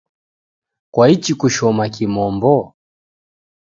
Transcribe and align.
Kwaichi 0.93 1.33
kushoma 1.39 1.85
kimombo? 1.95 2.55